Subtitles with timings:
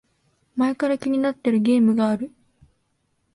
[0.55, 2.31] 前から気になってるゲームがある